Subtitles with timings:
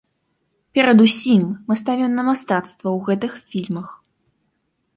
[0.77, 3.87] Перадусім мы ставім на мастацтва ў гэтых фільмах.